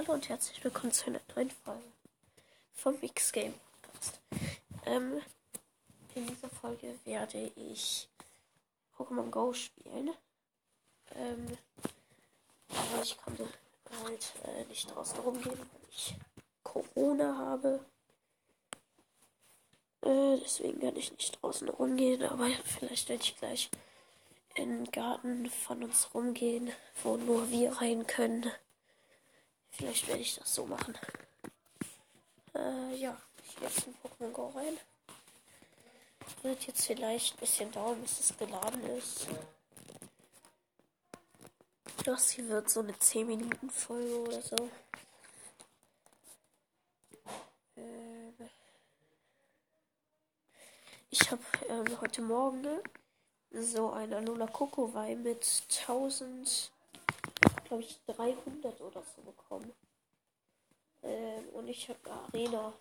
[0.00, 1.84] Hallo und herzlich willkommen zu einer neuen Folge
[2.72, 3.52] vom Mix Game
[3.82, 4.18] Podcast.
[4.86, 5.20] Ähm,
[6.14, 8.08] in dieser Folge werde ich
[8.96, 10.08] Pokémon Go spielen.
[11.14, 11.58] Ähm,
[12.70, 13.36] aber ich kann
[14.02, 16.14] halt äh, nicht draußen rumgehen, weil ich
[16.62, 17.84] Corona habe.
[20.00, 23.70] Äh, deswegen kann ich nicht draußen rumgehen, aber vielleicht werde ich gleich
[24.54, 26.72] in den Garten von uns rumgehen,
[27.02, 28.50] wo nur wir rein können.
[29.70, 30.96] Vielleicht werde ich das so machen.
[32.54, 34.78] Äh, ja, ich jetzt in Pokémon Go rein.
[36.42, 39.26] Wird jetzt vielleicht ein bisschen dauern, bis es geladen ist.
[42.04, 44.56] Das hier wird so eine 10 Minuten Folge oder so.
[47.76, 48.34] Ähm
[51.10, 52.82] ich habe ähm, heute Morgen ne,
[53.52, 55.46] so ein Alola Kokowai mit
[55.86, 56.72] 1000
[57.70, 59.72] glaube ich, 300 oder so bekommen.
[61.04, 62.72] Ähm, und ich habe Arena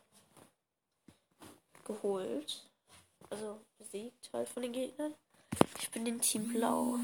[1.85, 2.67] geholt.
[3.29, 5.13] Also besiegt halt von den Gegnern.
[5.77, 6.97] Ich bin in Team Blau.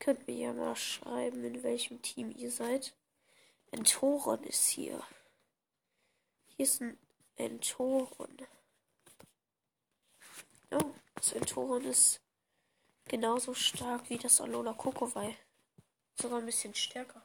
[0.00, 2.94] Könnt mir ja mal schreiben, in welchem Team ihr seid.
[3.70, 5.02] Entoron ist hier.
[6.56, 6.98] Hier ist ein
[7.36, 8.38] Entoron.
[10.70, 12.22] Oh, das Entoron ist
[13.06, 15.36] genauso stark wie das Alola Kokowai.
[16.20, 17.22] Sogar ein bisschen stärker.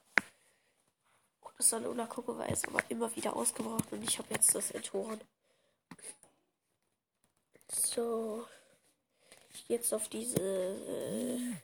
[1.60, 5.20] Das Alola Kokova ist aber immer wieder ausgebraucht und ich habe jetzt das Entoren.
[7.68, 8.48] So.
[9.68, 10.40] Jetzt auf diese.
[10.40, 11.56] Äh,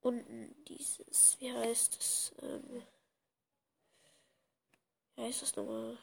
[0.00, 1.36] unten dieses.
[1.38, 2.32] Wie heißt das?
[2.42, 2.82] Ähm,
[5.14, 5.96] wie heißt das nochmal?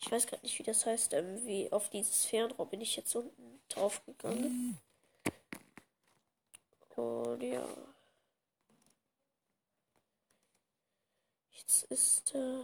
[0.00, 1.14] Ich weiß gerade nicht, wie das heißt.
[1.14, 4.78] Ähm, wie auf dieses Fernrohr bin ich jetzt unten drauf gegangen.
[6.94, 7.66] Und ja.
[11.66, 12.62] Jetzt ist äh,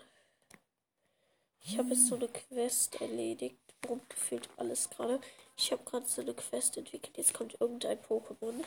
[1.65, 3.57] ich habe jetzt so eine Quest erledigt.
[3.83, 5.21] Warum gefühlt alles gerade?
[5.57, 7.17] Ich habe gerade so eine Quest entwickelt.
[7.17, 8.63] Jetzt kommt irgendein Pokémon.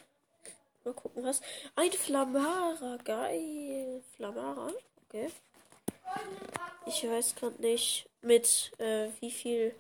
[0.84, 1.40] Mal gucken was.
[1.78, 4.04] Ein Flamara, geil.
[4.18, 4.74] Flamara,
[5.08, 5.32] okay.
[6.86, 9.74] Ich weiß gerade nicht, mit äh, wie viel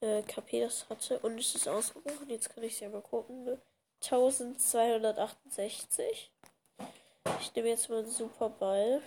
[0.00, 1.18] äh, KP das hatte.
[1.20, 2.28] Und es ist ausgebrochen.
[2.28, 3.58] Jetzt kann ich es ja mal gucken.
[4.02, 6.30] 1268.
[7.40, 9.00] Ich nehme jetzt mal einen Superball.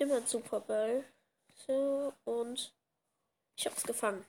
[0.00, 1.04] Nehme einen Superball.
[1.66, 2.72] So, und
[3.54, 4.24] ich hab's gefangen.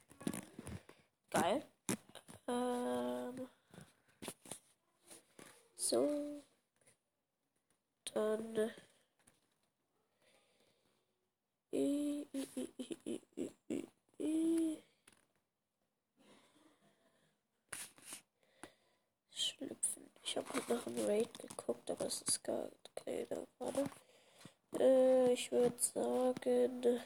[1.30, 1.66] Geil.
[2.46, 3.48] Ähm,
[5.78, 6.44] so.
[8.14, 8.72] Dann.
[11.72, 12.26] Äh,
[19.34, 20.12] Schlüpfen.
[20.22, 23.90] Ich habe nach einem Raid geguckt, aber es ist gar keiner gerade.
[24.80, 27.02] Äh, ich würde sagen,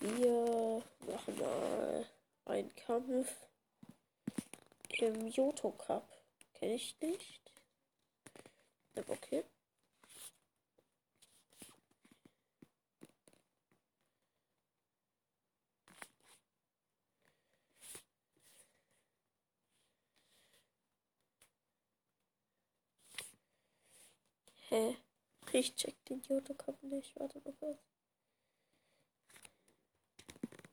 [0.00, 2.06] wir machen mal
[2.46, 3.28] einen Kampf
[4.98, 6.08] im Yoto Cup.
[6.54, 7.40] Kenne ich nicht.
[9.08, 9.44] Okay.
[24.68, 24.96] Hä?
[25.54, 27.12] Ich check den Yoto-Cup nicht.
[27.20, 27.78] Warte mal kurz.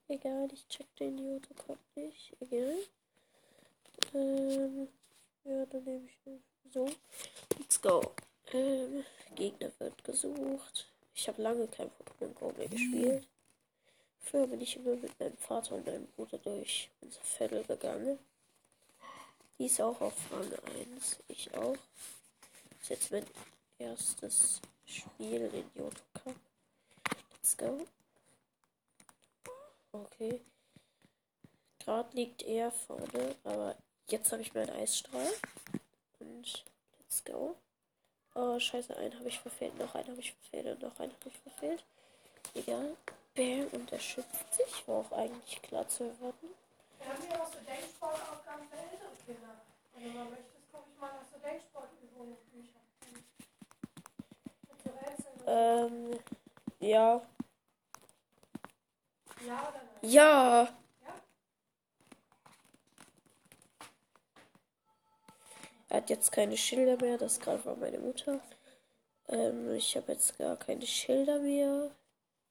[0.08, 2.34] Egal, ich check den Yoto-Cup nicht.
[2.40, 2.78] Egal.
[4.14, 4.88] Ähm,
[5.44, 6.90] ja, dann nehme ich so.
[7.58, 8.14] Let's go.
[8.54, 9.04] Ähm,
[9.36, 10.90] Gegner wird gesucht.
[11.14, 13.28] Ich habe lange kein Pokémon Go mehr gespielt.
[14.22, 18.18] Früher bin ich immer mit meinem Vater und meinem Bruder durch unser Viertel gegangen.
[19.58, 20.50] Die ist auch auf Rang
[20.96, 21.18] 1.
[21.28, 21.76] Ich auch.
[22.82, 23.26] Ist jetzt mein
[23.80, 26.36] erstes Spiel in Cup.
[27.32, 27.86] Let's go.
[29.92, 30.42] Okay.
[31.80, 33.76] Gerade liegt er vorne, aber
[34.08, 35.32] jetzt habe ich meinen Eisstrahl.
[36.20, 36.66] Und
[37.00, 37.56] let's go.
[38.36, 41.30] Oh, scheiße, einen habe ich verfehlt, noch einen habe ich verfehlt und noch einen habe
[41.30, 41.84] ich verfehlt.
[42.54, 42.96] Egal.
[43.34, 44.88] Bam, und er schützt sich.
[44.88, 46.50] War auch eigentlich klar zu erwarten.
[47.00, 49.62] Wir haben hier auch so Denksportaufgaben für ältere Kinder.
[49.96, 52.80] Wenn du mal möchtest, gucke ich mal nach so Denksportübungen und Büchern.
[55.50, 56.12] Ähm,
[56.80, 57.22] ja.
[59.48, 60.12] Ja oder nein?
[60.12, 60.64] Ja.
[61.02, 61.14] Ja?
[65.90, 67.18] Er hat jetzt keine Schilder mehr.
[67.18, 68.40] Das gerade war meine Mutter.
[69.28, 71.90] Ähm, ich habe jetzt gar keine Schilder mehr.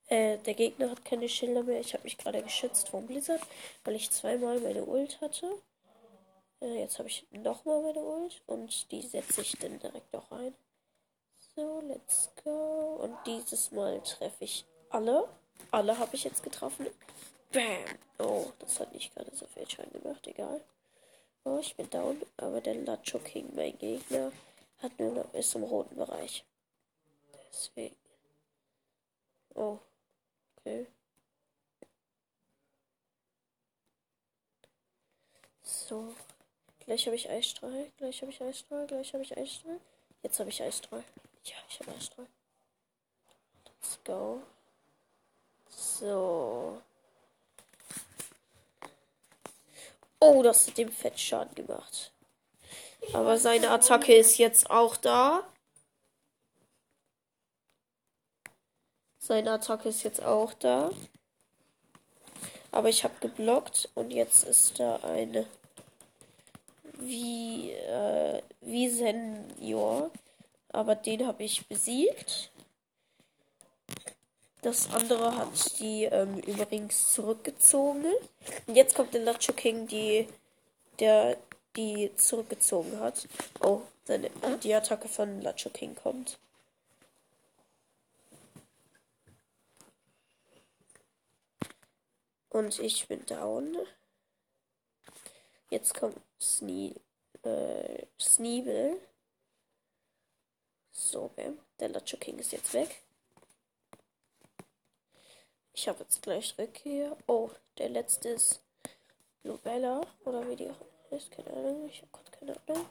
[0.09, 1.81] Äh, der Gegner hat keine Schilder mehr.
[1.81, 3.43] Ich habe mich gerade geschützt vom Blizzard,
[3.85, 5.47] weil ich zweimal meine Ult hatte.
[6.61, 10.55] Äh, jetzt habe ich nochmal meine Ult und die setze ich dann direkt auch ein.
[11.59, 13.01] So, let's go.
[13.03, 15.29] Und dieses Mal treffe ich alle.
[15.73, 16.87] Alle habe ich jetzt getroffen.
[17.51, 17.99] Bam.
[18.21, 20.25] Oh, das hat nicht gerade so viel Schein gemacht.
[20.29, 20.61] Egal.
[21.43, 22.23] Oh, ich bin down.
[22.37, 24.31] Aber der Lacho King, mein Gegner,
[24.81, 26.45] hat nur noch bis zum roten Bereich.
[27.51, 27.97] Deswegen.
[29.57, 29.79] Oh.
[30.59, 30.87] Okay.
[35.65, 36.15] So.
[36.79, 37.91] Gleich habe ich Eisstrahl.
[37.97, 38.87] Gleich habe ich Eisstrahl.
[38.87, 39.81] Gleich habe ich Eisstrahl.
[40.23, 41.03] Jetzt habe ich Eisstrahl.
[41.45, 42.27] Ja, ich habe Eisstrahl.
[43.65, 44.43] Let's go.
[45.69, 46.83] So.
[50.21, 52.13] Oh, das hat dem Fett Schaden gemacht.
[53.13, 55.45] Aber seine Attacke ist jetzt auch da.
[59.19, 60.91] Seine Attacke ist jetzt auch da.
[62.71, 65.47] Aber ich habe geblockt und jetzt ist da eine
[66.99, 70.11] wie, äh, wie Senior.
[70.71, 72.51] Aber den habe ich besiegt.
[74.63, 78.05] Das andere hat die ähm, übrigens zurückgezogen.
[78.67, 80.29] Und jetzt kommt der Nacho King, die,
[80.99, 81.39] der
[81.77, 83.29] die zurückgezogen hat.
[83.61, 84.31] Oh, seine,
[84.63, 86.39] die Attacke von Nacho King kommt.
[92.51, 93.77] Und ich bin down.
[95.71, 96.95] Jetzt kommt Snee,
[97.43, 98.99] äh, Sneebel.
[100.99, 101.53] So, okay.
[101.79, 103.03] Der Lacho King ist jetzt weg.
[105.73, 107.17] Ich habe jetzt gleich Rückkehr.
[107.29, 108.61] Oh, der letzte ist
[109.45, 110.01] Lobella.
[110.25, 110.71] Oder wie die
[111.11, 111.31] heißt.
[111.31, 111.89] Keine Ahnung.
[111.89, 112.89] Ich habe gerade keine Ahnung.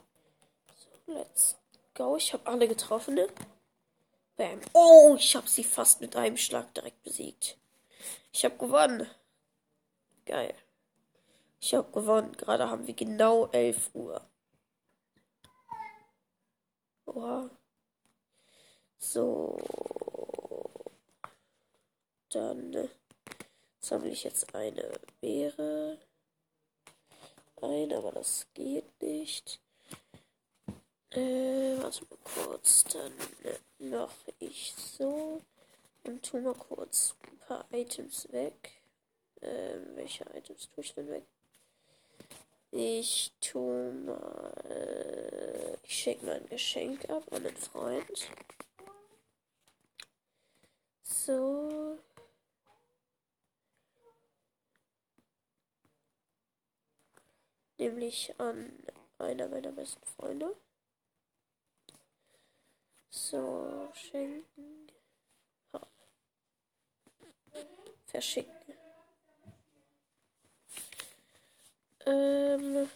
[0.74, 1.56] So, let's
[1.94, 2.16] go.
[2.16, 3.14] Ich habe alle getroffen.
[3.14, 3.28] Ne?
[4.36, 4.60] Bam.
[4.72, 7.58] Oh, ich habe sie fast mit einem Schlag direkt besiegt.
[8.32, 9.08] Ich habe gewonnen.
[10.24, 10.54] Geil.
[11.60, 12.32] Ich habe gewonnen.
[12.38, 14.26] Gerade haben wir genau 11 Uhr.
[17.04, 17.50] Oha.
[18.98, 19.58] So.
[22.30, 22.88] Dann äh,
[23.80, 25.98] sammle ich jetzt eine Beere
[27.62, 29.60] ein, aber das geht nicht.
[31.10, 32.84] Äh, warte mal kurz.
[32.84, 33.12] Dann
[33.44, 35.40] äh, mache ich so
[36.04, 38.82] und tu mal kurz ein paar Items weg.
[39.40, 41.24] Ähm, welche Items tue ich denn weg?
[42.70, 45.78] Ich tue mal.
[45.82, 48.28] Ich schicke mein Geschenk ab an den Freund.
[51.28, 51.98] So.
[57.76, 58.72] Nämlich an
[59.18, 60.56] einer meiner besten Freunde.
[63.10, 64.90] So, schenken.
[68.06, 68.74] Verschicken.
[72.06, 72.88] Ähm.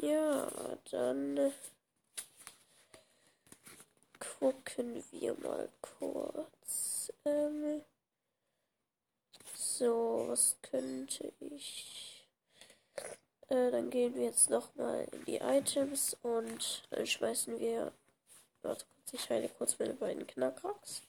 [0.00, 1.52] Ja, dann
[4.38, 7.12] gucken wir mal kurz.
[7.24, 7.82] Ähm,
[9.54, 12.26] so, was könnte ich?
[13.48, 17.92] Äh, dann gehen wir jetzt nochmal in die Items und dann schmeißen wir.
[18.62, 21.02] Warte kurz, ich heile kurz meine beiden Knackracks.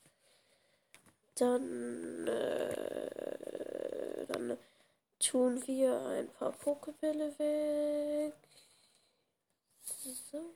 [1.35, 4.57] Dann, äh, dann
[5.19, 8.33] tun wir ein paar Pokebälle weg.
[10.31, 10.55] So.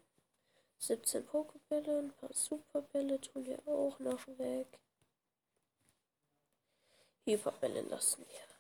[0.80, 4.68] 17 Pokebälle, ein paar Superbälle tun wir auch noch weg.
[7.25, 8.54] Hyperbälle lassen wir.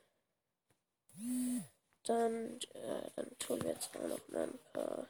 [2.03, 5.07] Dann, äh, dann tun wir jetzt auch noch ein paar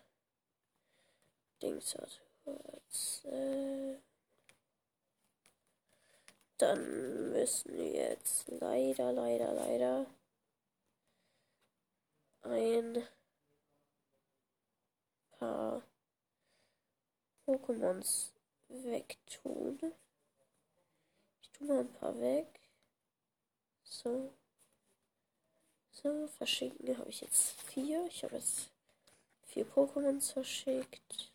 [1.62, 1.96] Dings.
[1.96, 2.20] Also,
[3.30, 4.00] äh,
[6.58, 10.06] dann müssen wir jetzt leider, leider, leider
[12.42, 13.08] ein
[15.44, 15.82] paar
[17.46, 18.32] Pokémons
[18.70, 19.80] wegtun.
[21.42, 22.60] Ich tue mal ein paar weg.
[23.84, 24.34] So.
[25.92, 28.06] So, verschicken habe ich jetzt vier.
[28.08, 28.70] Ich habe jetzt
[29.48, 31.32] vier Pokémons verschickt.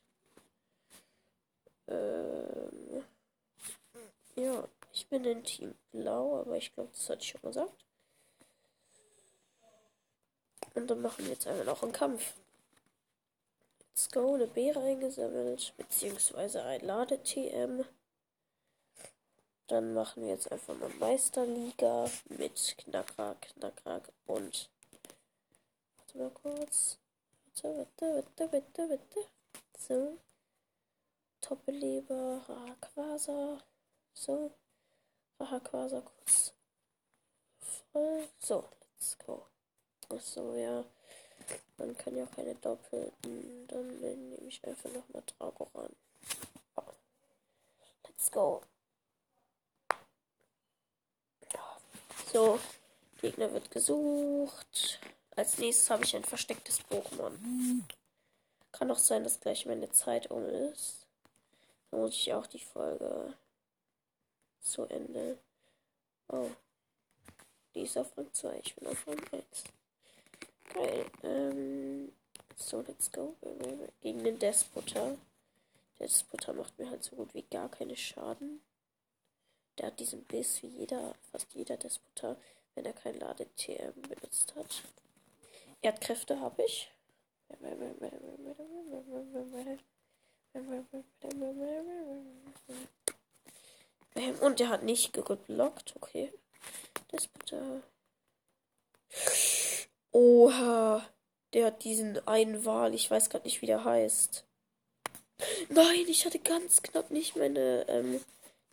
[1.87, 3.05] Ähm,
[4.37, 4.69] ja.
[4.91, 7.85] Ich bin in Team Blau, aber ich glaube, das hatte ich schon gesagt.
[10.75, 12.35] Und dann machen wir jetzt einfach noch einen Kampf.
[13.99, 17.85] Let's go, eine Beere eingesammelt, beziehungsweise ein Lade-TM.
[19.67, 24.71] Dann machen wir jetzt einfach mal Meisterliga mit Knackrack, Knackrack und.
[25.97, 26.99] Warte mal kurz.
[27.61, 29.21] Warte, warte, warte, warte, warte.
[29.77, 30.17] So.
[31.41, 33.59] Toppeleber, Rayquaza.
[34.15, 34.53] So.
[35.41, 36.55] Aha, Quasar kurz
[37.93, 38.29] Fall.
[38.39, 39.49] So, let's go.
[40.09, 40.85] Achso, ja.
[41.77, 43.67] Man kann ja keine doppelten.
[43.69, 45.95] Dann nehme ich einfach noch mal Drago ran.
[48.05, 48.63] Let's go.
[52.33, 52.59] So,
[53.21, 55.01] Gegner wird gesucht.
[55.37, 57.33] Als nächstes habe ich ein verstecktes Pokémon.
[58.73, 61.07] Kann auch sein, dass gleich meine Zeit um ist.
[61.91, 63.33] Dann muss ich auch die Folge
[64.61, 65.39] zu Ende.
[66.29, 66.51] Oh.
[67.75, 68.61] Die ist auf Rang 2.
[68.65, 69.65] Ich bin auf Rang 1.
[70.75, 71.07] Geil.
[71.23, 72.13] Ähm,
[72.57, 73.35] so, let's go.
[74.01, 75.17] Gegen den Despoter.
[75.99, 78.61] Der Despoter macht mir halt so gut wie gar keine Schaden.
[79.79, 82.37] Der hat diesen Biss wie jeder, fast jeder Despoter,
[82.75, 84.83] wenn er kein Lade-TM benutzt hat.
[85.83, 86.91] Erdkräfte habe ich.
[94.41, 95.95] Und der hat nicht geblockt.
[95.97, 96.33] Okay.
[97.13, 97.83] Despoter.
[100.13, 101.07] Oha.
[101.69, 102.95] Hat diesen einen Wal.
[102.95, 104.43] Ich weiß gerade nicht, wie der heißt.
[105.69, 108.25] Nein, ich hatte ganz knapp nicht meine ähm,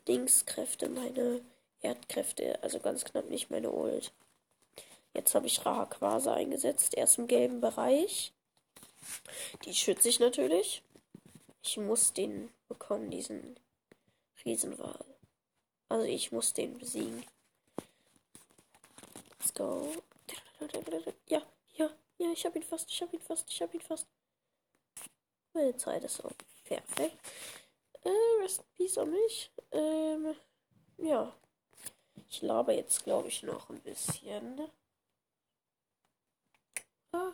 [0.08, 1.42] Dingskräfte, meine
[1.82, 2.58] Erdkräfte.
[2.62, 4.12] Also ganz knapp nicht meine Ult.
[5.12, 6.94] Jetzt habe ich Rahaquasa eingesetzt.
[6.96, 8.32] Erst im gelben Bereich.
[9.66, 10.82] Die schütze ich natürlich.
[11.62, 13.60] Ich muss den bekommen, diesen
[14.42, 15.04] Riesenwal.
[15.90, 17.26] Also ich muss den besiegen.
[19.38, 19.86] Let's go.
[21.28, 21.42] Ja,
[22.18, 24.06] ja, ich habe ihn fast, ich habe ihn fast, ich habe ihn fast.
[25.52, 26.30] Meine Zeit ist so.
[26.64, 27.16] Perfekt.
[28.02, 29.50] Äh, rest in peace an mich.
[29.72, 30.34] Ähm,
[30.98, 31.32] ja.
[32.28, 34.68] Ich laber jetzt, glaube ich, noch ein bisschen.
[37.12, 37.32] Ah.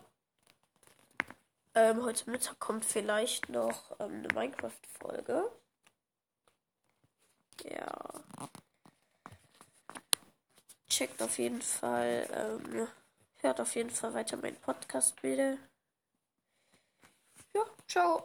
[1.75, 5.51] Ähm, heute Mittag kommt vielleicht noch ähm, eine Minecraft-Folge.
[7.65, 8.23] Ja.
[10.89, 12.89] Checkt auf jeden Fall, ähm,
[13.43, 15.59] hört auf jeden Fall weiter meinen Podcast bitte.
[17.55, 18.21] Ja, ciao.